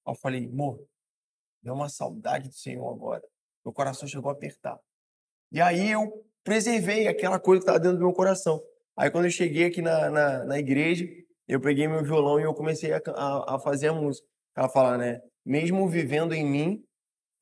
[0.07, 0.83] Eu falei, amor,
[1.63, 3.23] deu uma saudade do Senhor agora.
[3.63, 4.81] Meu coração chegou a apertar.
[5.53, 8.63] E aí eu preservei aquela coisa que estava dentro do meu coração.
[8.97, 11.07] Aí quando eu cheguei aqui na, na, na igreja,
[11.47, 14.27] eu peguei meu violão e eu comecei a, a, a fazer a música.
[14.57, 15.21] Ela fala, né?
[15.45, 16.85] Mesmo vivendo em mim,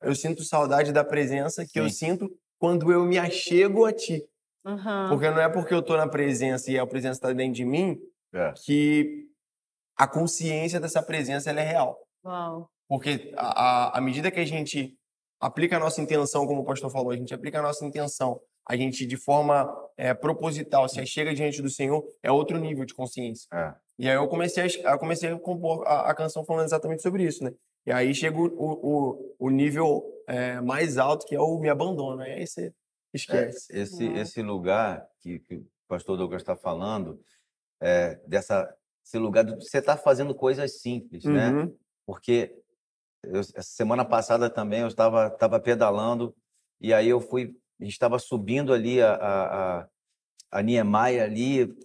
[0.03, 1.95] eu sinto saudade da presença que eu Sim.
[2.17, 4.23] sinto quando eu me achego a ti.
[4.65, 5.09] Aham.
[5.09, 7.99] Porque não é porque eu tô na presença e a presença está dentro de mim
[8.33, 8.53] É.
[8.65, 9.25] que
[9.97, 11.97] a consciência dessa presença ela é real.
[12.25, 12.69] Uau.
[12.87, 14.95] Porque a, a, à medida que a gente
[15.39, 18.77] aplica a nossa intenção, como o pastor falou, a gente aplica a nossa intenção, a
[18.77, 23.47] gente de forma é, proposital se chega diante do Senhor, é outro nível de consciência.
[23.53, 23.73] É.
[23.99, 27.23] E aí eu comecei a, eu comecei a compor a, a canção falando exatamente sobre
[27.23, 27.51] isso, né?
[27.85, 32.23] E aí chega o, o, o nível é, mais alto, que é o me abandona.
[32.23, 32.73] Aí você É,
[33.13, 33.77] esquece.
[33.77, 34.15] esse, Uhum.
[34.17, 37.19] esse lugar que, que o pastor Douglas está falando,
[37.81, 38.73] é, dessa,
[39.05, 41.49] esse lugar de você estar fazendo coisas simples, né?
[41.51, 41.77] Uhum.
[42.05, 42.55] Porque
[43.23, 46.35] eu, essa semana passada também eu estava estava pedalando
[46.79, 49.89] e aí eu fui, a gente estava subindo ali a, a, a,
[50.51, 51.75] a Niemeyer ali,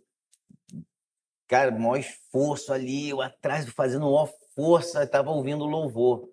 [1.49, 6.29] cara, maior esforço ali, eu atrás fazendo maior força, estava ouvindo louvor.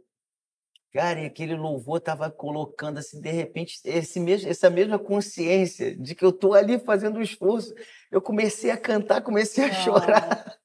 [0.91, 6.15] Cara, e aquele louvor estava colocando assim, de repente, esse mesmo, essa mesma consciência de
[6.15, 7.71] que eu estou ali fazendo um esforço.
[8.09, 10.57] Eu comecei a cantar, comecei a chorar.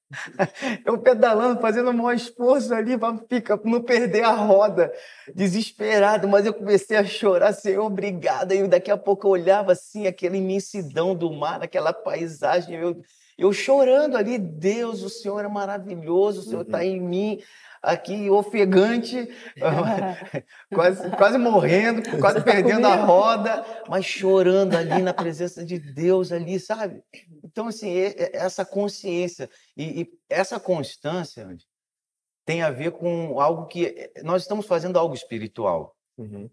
[0.87, 3.21] Eu pedalando, fazendo o maior esforço ali para
[3.63, 4.91] não perder a roda,
[5.35, 8.53] desesperado, mas eu comecei a chorar, Senhor, obrigado.
[8.53, 13.03] E daqui a pouco eu olhava assim, aquela imensidão do mar, aquela paisagem, eu,
[13.41, 17.43] eu chorando ali, Deus, o Senhor é maravilhoso, o Senhor está em mim,
[17.83, 19.29] aqui ofegante,
[20.73, 26.61] quase, quase morrendo, quase perdendo a roda, mas chorando ali na presença de Deus ali,
[26.61, 27.03] sabe?
[27.43, 27.91] Então, assim,
[28.35, 31.49] essa consciência e, e essa constância
[32.45, 35.97] tem a ver com algo que eh, nós estamos fazendo algo espiritual.
[36.19, 36.51] Uhum.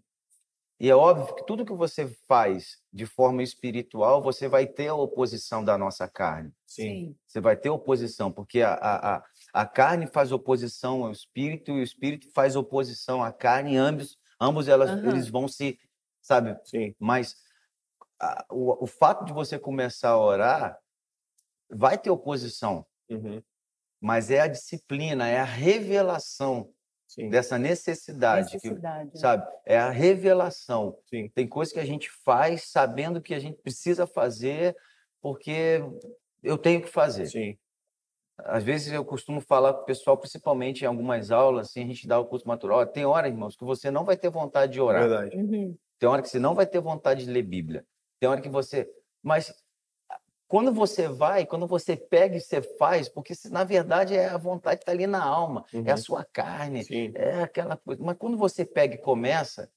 [0.80, 4.94] E é óbvio que tudo que você faz de forma espiritual, você vai ter a
[4.94, 6.52] oposição da nossa carne.
[6.66, 7.16] Sim.
[7.26, 11.80] Você vai ter oposição, porque a, a, a, a carne faz oposição ao espírito e
[11.80, 15.08] o espírito faz oposição à carne, e ambos, ambos elas, Aham.
[15.08, 15.78] eles vão se,
[16.22, 16.56] sabe?
[16.64, 16.94] Sim.
[16.98, 17.34] Mas
[18.20, 20.78] a- o, o fato de você começar a orar
[21.70, 23.42] vai ter oposição, Uhum.
[24.00, 26.72] mas é a disciplina, é a revelação
[27.08, 27.30] Sim.
[27.30, 29.18] dessa necessidade, que, Necessidade.
[29.18, 29.50] sabe?
[29.64, 30.98] É a revelação.
[31.06, 31.30] Sim.
[31.34, 34.76] Tem coisas que a gente faz sabendo que a gente precisa fazer
[35.20, 35.82] porque
[36.42, 37.26] eu tenho que fazer.
[37.26, 37.56] Sim.
[38.36, 42.06] Às vezes eu costumo falar com o pessoal, principalmente em algumas aulas, assim, a gente
[42.06, 42.86] dá o curso matural.
[42.86, 45.08] Tem hora, irmãos, que você não vai ter vontade de orar.
[45.08, 45.36] Verdade.
[45.36, 45.76] Uhum.
[45.98, 47.84] Tem hora que você não vai ter vontade de ler Bíblia.
[48.20, 48.88] Tem hora que você.
[49.22, 49.52] Mas
[50.48, 54.78] quando você vai, quando você pega e você faz, porque na verdade é a vontade
[54.78, 55.96] que está ali na alma, é a Uhum.
[55.98, 57.12] sua carne, Sim.
[57.14, 58.02] é aquela coisa.
[58.02, 59.70] Mas quando você pega e começa,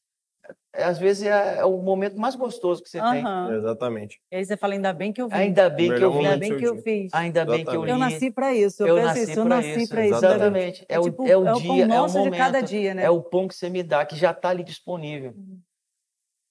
[0.74, 3.24] é, às vezes é, é o momento mais gostoso que você tem.
[3.26, 3.54] Aham.
[3.58, 4.22] Exatamente.
[4.32, 5.36] E aí você fala, ainda bem que eu vi.
[5.36, 6.18] Ainda bem que eu vi.
[6.18, 6.84] Ainda momento bem que eu dia.
[6.84, 7.14] fiz.
[7.14, 7.92] Ainda bem que eu li.
[7.92, 8.84] Eu nasci pra isso.
[8.84, 10.16] Eu, Eu penso nasci isso, eu pra nasci isso, pra isso.
[10.16, 10.86] exatamente.
[10.88, 13.04] É o- tipo, é o pão dia, é o nosso de cada momento, dia, né?
[13.04, 15.36] É o pão que você me dá, que já está ali disponível.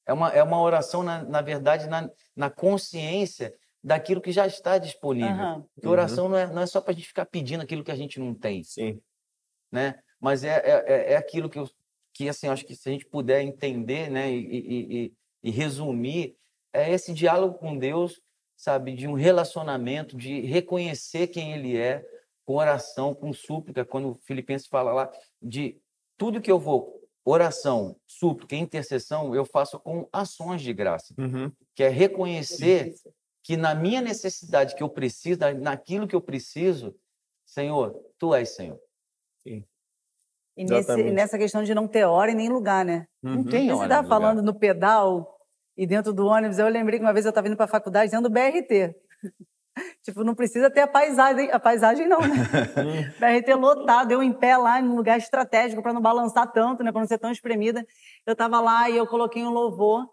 [0.07, 4.79] É uma, é uma oração, na, na verdade, na, na consciência daquilo que já está
[4.79, 5.31] disponível.
[5.43, 5.67] Aham.
[5.75, 7.97] Porque oração não é, não é só para a gente ficar pedindo aquilo que a
[7.97, 9.01] gente não tem, Sim.
[9.73, 10.01] né?
[10.21, 11.69] Mas é, é, é- é aquilo que, eu,
[12.13, 15.13] que assim, acho que se a gente puder entender, né, e, e- e-
[15.45, 16.37] e resumir,
[16.73, 18.21] é esse diálogo com Deus,
[18.57, 22.05] sabe, de um relacionamento, de reconhecer quem Ele é,
[22.45, 25.81] com oração, com súplica, quando o Filipenses fala lá, de
[26.19, 31.51] tudo que eu vou, oração, súplica, intercessão, eu faço com ações de graça, Uhum.
[31.75, 32.93] que é reconhecer
[33.43, 36.95] que na minha necessidade que eu preciso, na- naquilo que eu preciso,
[37.45, 38.79] Senhor, Tu és Senhor.
[40.57, 41.13] E nesse, Exatamente.
[41.13, 43.07] nessa questão de não ter hora e nem lugar, né?
[43.23, 43.45] Não Uhum.
[43.45, 43.85] tem Você hora.
[43.85, 44.09] estava nem lugar.
[44.09, 45.39] falando no pedal
[45.77, 48.11] e dentro do ônibus, eu lembrei que uma vez eu estava indo para a faculdade
[48.11, 48.95] dentro do BRT.
[50.03, 52.35] tipo, não precisa ter a paisagem, a paisagem não, né?
[53.19, 56.93] BRT lotado, eu em pé lá, num lugar estratégico para não balançar tanto, né?
[56.93, 57.87] Para não ser tão espremida.
[58.27, 60.07] Eu estava lá e eu coloquei um louvor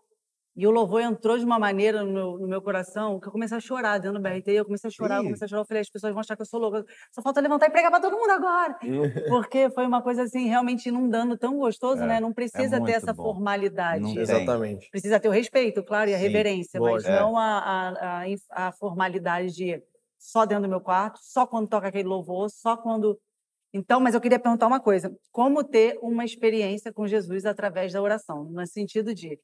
[0.59, 3.55] E o louvor entrou de uma maneira no meu, no meu coração que eu comecei
[3.55, 4.49] a chorar dentro do BRT.
[4.49, 5.61] Eu comecei a chorar, eu comecei a chorar.
[5.61, 6.83] Eu falei, as pessoas vão achar que eu sou louca.
[7.11, 8.75] Só falta levantar e pregar para todo mundo agora.
[9.29, 12.19] Porque foi uma coisa assim, realmente inundando, tão gostoso, É, né?
[12.19, 13.23] Não precisa ter muito essa bom.
[13.23, 14.17] formalidade.
[14.19, 14.89] Exatamente.
[14.89, 17.11] Precisa ter o respeito, claro, e a Sim, reverência, mas lógico.
[17.11, 17.19] É.
[17.19, 19.79] não a, a, a, a formalidade de
[20.17, 23.15] só dentro do meu quarto, só quando toca aquele louvor, só quando.
[23.71, 28.01] Então, mas eu queria perguntar uma coisa: como ter uma experiência com Jesus através da
[28.01, 28.45] oração?
[28.45, 29.39] No sentido de.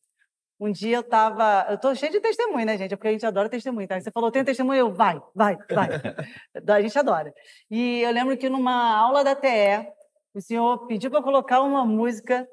[0.59, 1.65] Um dia eu estava.
[1.69, 2.93] Eu estou cheia de testemunho, né, gente?
[2.93, 3.87] É porque a gente adora testemunho.
[3.87, 3.99] Tá?
[3.99, 4.79] Você falou, tem testemunho?
[4.79, 5.89] Eu, vai, vai, vai.
[6.77, 7.33] a gente adora.
[7.69, 9.87] E eu lembro que numa aula da TE,
[10.33, 12.47] o senhor pediu para colocar uma música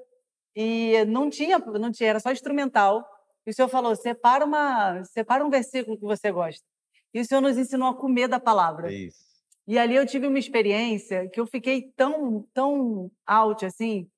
[0.56, 3.04] e não tinha, não tinha, era só instrumental.
[3.46, 6.64] E o senhor falou: separa, uma, separa um versículo que você gosta.
[7.12, 8.90] E o senhor nos ensinou a comer da palavra.
[8.90, 9.30] É isso.
[9.66, 14.08] E ali eu tive uma experiência que eu fiquei tão, tão out assim,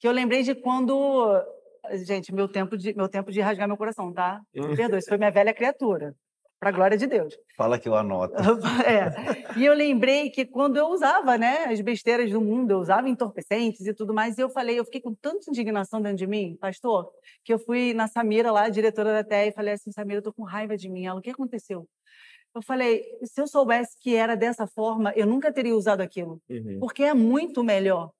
[0.00, 1.28] que eu lembrei de quando.
[2.04, 4.40] Gente, meu tempo de, meu tempo de rasgar meu coração, tá?
[4.54, 6.14] Me Perdoe, isso foi minha velha criatura.
[6.60, 7.36] Para a glória de Deus.
[7.56, 8.34] Fala que eu anoto.
[8.86, 9.58] É.
[9.58, 13.84] E eu lembrei que quando eu usava, né, as besteiras do mundo, eu usava entorpecentes
[13.84, 17.10] e tudo mais, e eu falei, eu fiquei com tanta indignação dentro de mim, pastor,
[17.44, 20.32] que eu fui na Samira lá, diretora da TE, e falei assim, Samira, eu tô
[20.32, 21.04] com raiva de mim.
[21.04, 21.84] Ela, o que aconteceu?
[22.54, 26.78] Eu falei, se eu soubesse que era dessa forma, eu nunca teria usado aquilo, Uhum.
[26.78, 28.10] porque é muito melhor.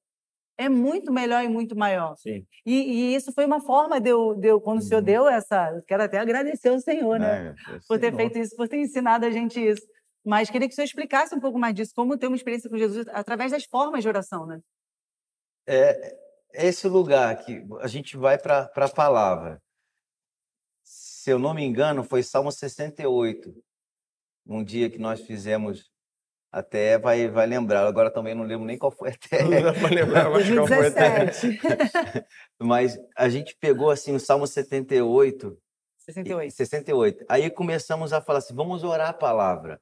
[0.58, 2.14] É muito melhor e muito maior.
[2.16, 2.46] Sim.
[2.64, 5.04] E, e isso foi uma forma de eu, de eu quando o senhor Uhum.
[5.04, 5.70] deu essa.
[5.74, 7.48] Eu quero até agradecer ao Senhor, né?
[7.68, 8.16] É, por ter Senhor.
[8.16, 9.82] feito isso, por ter ensinado a gente isso.
[10.24, 12.76] Mas queria que o senhor explicasse um pouco mais disso, como ter uma experiência com
[12.76, 14.60] Jesus através das formas de oração, né?
[15.66, 16.16] É
[16.54, 19.60] esse lugar que a gente vai para a palavra.
[20.84, 23.52] Se eu não me engano, foi Salmo 68.
[24.46, 25.90] Um dia que nós fizemos,
[26.52, 27.86] até vai, vai lembrar.
[27.86, 29.42] Agora também não lembro nem qual foi até.
[29.42, 31.24] Não dá pra lembrar mais qual foi até.
[31.24, 31.60] 2017.
[32.60, 36.52] Mas a gente pegou assim o Salmo 78 e- 68.
[36.54, 37.24] 68.
[37.28, 39.80] Aí começamos a falar assim, vamos orar a palavra.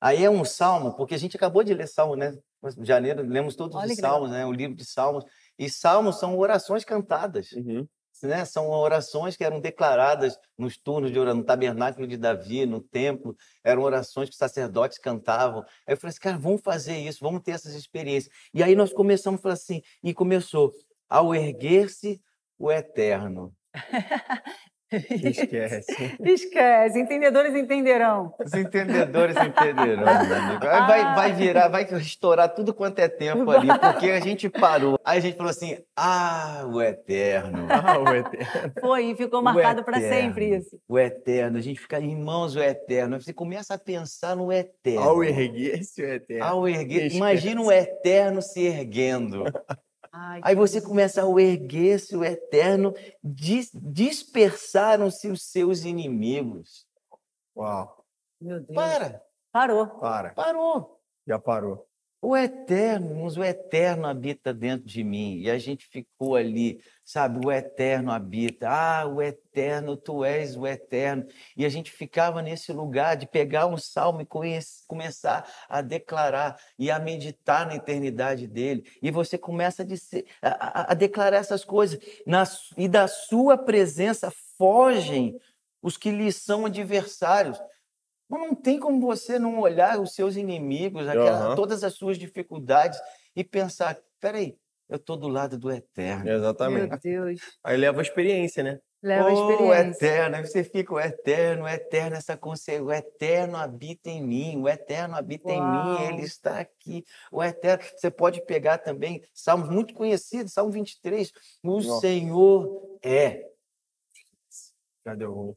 [0.00, 2.36] Aí é um salmo, porque a gente acabou de ler salmo, né?
[2.78, 4.46] Em janeiro, lemos todos Olha os salmos, né?
[4.46, 5.24] O livro de salmos.
[5.58, 7.86] E salmos são orações cantadas, Uhum.
[8.26, 8.44] Né?
[8.44, 13.36] São orações que eram declaradas nos turnos de oração, no tabernáculo de Davi, no templo.
[13.62, 15.60] Eram orações que os sacerdotes cantavam.
[15.86, 18.32] Aí eu falei assim, cara, vamos fazer isso, vamos ter essas experiências.
[18.52, 20.72] E aí nós começamos a falar assim, e começou,
[21.08, 22.20] ao erguer-se
[22.58, 23.54] o eterno.
[24.90, 26.16] Esquece.
[26.24, 28.34] Esquece, entendedores entenderão.
[28.38, 30.60] Os entendedores entenderão, meu amigo.
[30.60, 34.98] Vai, vai virar, vai estourar tudo quanto é tempo ali, porque a gente parou.
[35.04, 37.66] Aí a gente falou assim: ah, o eterno.
[37.70, 38.72] Ah, o eterno.
[38.80, 40.80] Foi e ficou marcado para sempre isso.
[40.88, 43.16] O eterno, a gente fica, irmãos, o eterno.
[43.16, 45.02] Aí Você começa a pensar no eterno.
[45.02, 46.44] Ao erguer-se o eterno.
[46.44, 47.06] Ao erguer.
[47.06, 47.16] Esquece.
[47.16, 49.44] Imagina o eterno se erguendo.
[50.20, 56.84] Ai, Aí você começa a erguer-se o eterno, dis- dispersaram-se os seus inimigos.
[57.56, 58.04] Uau.
[58.40, 58.74] Meu Deus.
[58.74, 59.86] Para, Parou.
[60.00, 60.30] Para.
[60.34, 61.00] parou.
[61.26, 61.87] Já parou.
[62.20, 65.38] O eterno, o eterno habita dentro de mim.
[65.38, 67.38] E a gente ficou ali, sabe?
[67.46, 68.68] O eterno habita.
[68.68, 71.24] Ah, o eterno, tu és o eterno.
[71.56, 74.26] E a gente ficava nesse lugar de pegar um salmo e
[74.88, 78.84] começar a declarar e a meditar na eternidade dele.
[79.00, 82.00] E você começa a, dizer- a- a- declarar essas coisas.
[82.26, 82.42] Na
[82.76, 85.38] e da sua presença fogem
[85.80, 87.60] os que lhes são adversários.
[88.28, 91.54] Mas não tem como você não olhar os seus inimigos, aquela- Aham.
[91.56, 93.00] todas as suas dificuldades
[93.34, 96.28] e pensar: peraí, eu estou do lado do eterno.
[96.28, 96.88] Exatamente.
[96.90, 97.40] Meu Deus.
[97.64, 98.78] Aí leva a experiência, né?
[99.00, 100.06] Leva a experiência.
[100.06, 104.60] eterno, aí você fica o eterno, o eterno, essa consciência, o eterno habita em mim,
[104.60, 106.10] o eterno habita em mim, Uau.
[106.10, 107.84] ele está aqui, o eterno.
[107.96, 111.30] Você pode pegar também salmos muito conhecidos, Salmo 23,
[111.62, 112.00] o Nossa.
[112.00, 113.48] Senhor é,
[115.16, 115.54] deu ruim.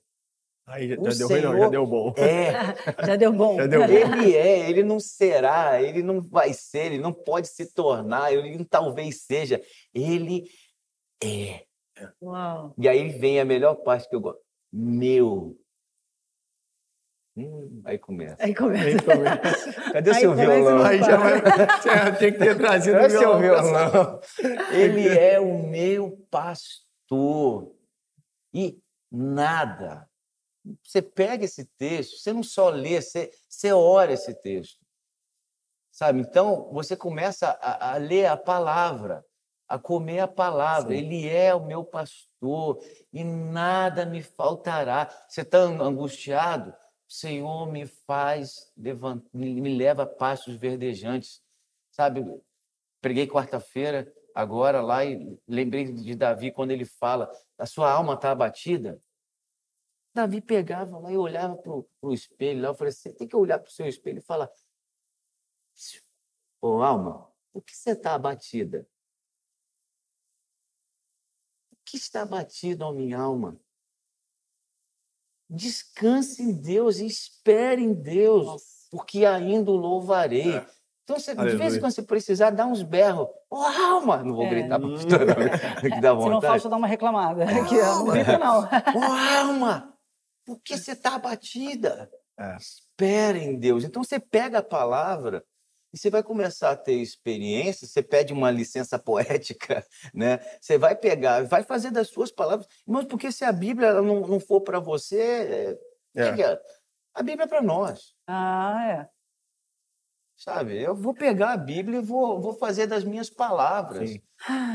[0.68, 2.14] Aí já, O já deu ruim, não, já Senhor deu bom.
[2.18, 3.06] é.
[3.06, 3.58] Já deu bom.
[3.58, 3.94] Já deu bom.
[3.94, 8.58] Ele é, ele não será, ele não vai ser, ele não pode se tornar, ele
[8.58, 9.62] não talvez seja,
[9.94, 10.46] ele
[11.24, 11.66] é.
[12.22, 12.74] Uau.
[12.78, 14.42] E aí vem a melhor parte que eu gosto.
[14.72, 15.58] Meu.
[17.36, 18.38] Hum, aí começa.
[18.40, 18.86] Aí começa.
[18.86, 19.92] Aí começa.
[19.94, 20.84] Cadê o Aí seu violão?
[20.84, 21.42] Aí já vai.
[22.20, 24.20] Tem que ter trazido Cadê o o seu violão?
[24.72, 27.74] Ele é o meu pastor.
[28.54, 28.80] E
[29.12, 30.10] nada.
[30.84, 34.80] Você pega esse texto, você não só lê, você, você ora esse texto.
[35.92, 36.22] Sabe?
[36.22, 39.26] Então, você começa a, a ler a palavra,
[39.68, 40.96] a comer a palavra.
[40.96, 40.98] Sim.
[40.98, 45.10] Ele é o meu pastor e nada me faltará.
[45.28, 46.72] Você está angustiado?
[46.72, 51.42] O Senhor me faz, levantar, me leva a pastos verdejantes.
[51.92, 52.24] Sabe?
[53.02, 58.32] Preguei quarta-feira, agora lá, e lembrei de Davi quando ele fala: a sua alma está
[58.32, 59.02] abatida.
[60.14, 63.60] Davi pegava lá e olhava para o espelho lá, eu falei assim, tem que olhar
[63.60, 64.50] para o seu espelho e falar,
[66.62, 68.86] ô alma, por que você está abatida?
[71.72, 73.58] O que está abatido, ó minha alma?
[75.50, 78.66] Descanse em Deus e espere em Deus, Nossa.
[78.90, 80.56] porque ainda o louvarei.
[80.56, 80.66] É.
[81.04, 83.28] Então, você, de vez em quando você precisar, dá uns berros.
[83.50, 84.24] Ô, alma!
[84.24, 84.50] Não vou É.
[84.50, 84.96] gritar para não,
[85.82, 86.64] que dá Se não vontade.
[86.64, 87.44] eu dar uma reclamada.
[87.50, 88.60] Aqui, ó, não grita, não.
[88.62, 89.04] Ô,
[89.40, 89.98] alma!
[90.46, 92.10] Por que você está abatida?
[92.40, 92.56] É.
[92.58, 93.84] Espera em Deus.
[93.84, 95.44] Então, você pega a palavra
[95.94, 100.40] e você vai começar a ter experiência, você pede uma licença poética, né?
[100.60, 102.68] Você vai pegar, vai fazer das suas palavras.
[102.88, 105.78] Mas porque se a Bíblia ela não, não for para você,
[106.16, 106.30] é, É.
[106.32, 106.60] que que é?
[107.14, 108.14] a Bíblia é para nós.
[108.26, 109.10] Ah, é.
[110.36, 110.82] Sabe?
[110.82, 114.18] Eu vou pegar a Bíblia e vou, vou fazer das minhas palavras.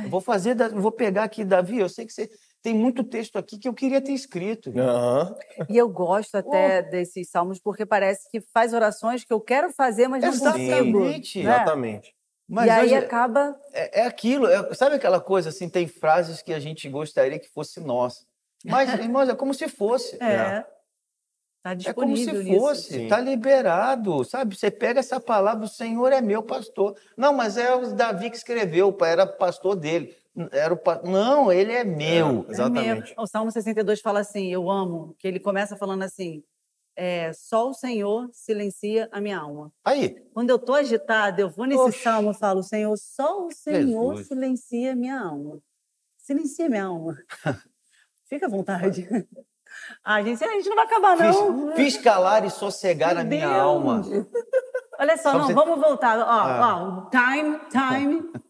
[0.08, 1.78] Vou fazer, da- vou pegar aqui, Davi.
[1.80, 2.30] Eu sei que você
[2.66, 4.72] tem muito texto aqui que eu queria ter escrito.
[5.68, 10.08] E eu gosto até desses salmos porque parece que faz orações que eu quero fazer,
[10.08, 10.58] mas não consigo.
[10.64, 11.38] Exatamente.
[11.44, 11.54] né?
[11.54, 12.14] Exatamente.
[12.48, 13.56] Mas e aí hoje acaba.
[13.72, 14.48] é, é aquilo.
[14.48, 15.68] é- sabe aquela coisa assim?
[15.68, 18.24] Tem frases que a gente gostaria que fosse nossa.
[18.64, 20.16] Mas, irmãos, é como se fosse.
[20.20, 20.64] É.
[21.62, 22.60] Tá É como disponível se nisso.
[22.60, 23.04] fosse, Sim.
[23.04, 24.56] está liberado, sabe?
[24.56, 26.96] Você pega essa palavra, o Senhor é meu pastor.
[27.16, 30.16] Não, mas é o Davi que escreveu, o pai era pastor dele.
[30.52, 31.00] Era o pa...
[31.04, 32.44] Não, ele é meu.
[32.48, 32.88] É, exatamente.
[32.88, 33.14] É mesmo.
[33.18, 36.42] O Salmo 62 fala assim, eu amo, que ele começa falando assim,
[36.94, 39.72] é, só o Senhor silencia a minha alma.
[39.84, 42.02] Aí, Quando eu tô agitada, eu vou nesse Oxe.
[42.02, 44.28] salmo e falo, Senhor, só o Senhor Jesus.
[44.28, 45.58] silencia a minha alma.
[46.18, 47.16] Silencia a minha alma.
[48.28, 49.06] Fica à vontade.
[50.02, 51.74] Ah, gente, a gente não vai acabar, não.
[51.74, 53.60] fiz, fiz calar e sossegar Meu a minha Deus.
[53.60, 54.02] alma.
[54.98, 56.18] Olha só, Só não, você- vamos voltar.
[56.18, 57.06] Ó, Ah.
[57.06, 58.30] ó, time, time,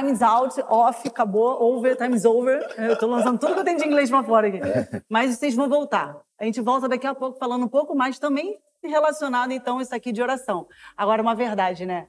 [0.00, 2.64] time's out, off, acabou, over, time's over.
[2.78, 4.60] Eu tô lançando tudo que eu tenho de inglês pra fora aqui.
[5.08, 6.16] Mas vocês vão voltar.
[6.40, 10.10] A gente volta daqui a pouco falando um pouco mais também relacionado, então, isso aqui
[10.12, 10.66] de oração.
[10.96, 12.06] Agora, uma verdade, né?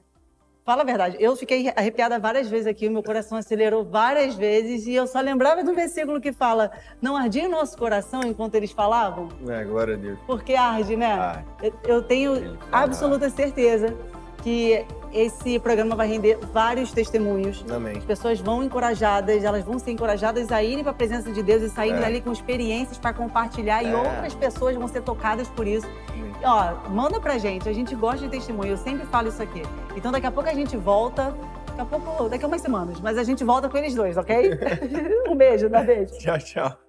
[0.64, 1.18] Fala a verdade.
[1.20, 5.20] Eu fiquei arrepiada várias vezes aqui, o meu coração acelerou várias vezes e eu só
[5.20, 6.70] lembrava do versículo que fala:
[7.02, 9.28] Não ardia o nosso coração enquanto eles falavam?
[9.46, 10.18] É, glória a Deus.
[10.26, 11.12] Porque arde, né?
[11.12, 11.44] Arde.
[11.62, 13.94] Eu- Eu tenho absoluta certeza
[14.42, 17.64] que esse programa vai render vários testemunhos.
[17.70, 17.96] Amém.
[17.96, 21.62] As pessoas vão encorajadas, elas vão ser encorajadas a irem para a presença de Deus
[21.62, 22.00] e saírem É.
[22.02, 23.96] dali com experiências para compartilhar e É.
[23.96, 25.86] outras pessoas vão ser tocadas por isso.
[26.12, 26.32] Amém.
[26.44, 29.62] Ó, manda pra gente, a gente gosta de testemunho, eu sempre falo isso aqui.
[29.96, 31.34] Então daqui a pouco a gente volta,
[31.68, 34.50] daqui a pouco, daqui a umas semanas, mas a gente volta com eles dois, ok?
[35.30, 36.18] um beijo, dá beijo.
[36.18, 36.83] Tchau, tchau.